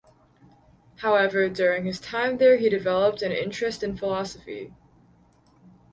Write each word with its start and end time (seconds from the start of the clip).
However, 1.03 1.47
during 1.47 1.85
his 1.85 1.99
time 1.99 2.37
there 2.39 2.57
he 2.57 2.69
developed 2.69 3.21
an 3.21 3.31
interest 3.31 3.83
in 3.83 3.95
philosophy. 3.95 4.73